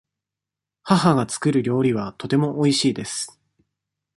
[0.83, 3.39] 母が作る料理はとてもおいしいです。